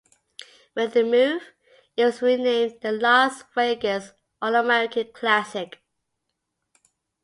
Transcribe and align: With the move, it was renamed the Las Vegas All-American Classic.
With 0.73 0.95
the 0.95 1.03
move, 1.03 1.43
it 1.95 2.05
was 2.05 2.23
renamed 2.23 2.79
the 2.81 2.91
Las 2.91 3.43
Vegas 3.53 4.13
All-American 4.41 5.13
Classic. 5.13 5.79